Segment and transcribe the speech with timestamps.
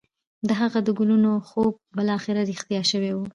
[0.47, 3.19] د هغه د کلونو خوب بالاخره رښتيا شوی و.